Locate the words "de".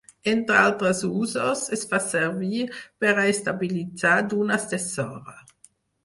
4.73-4.81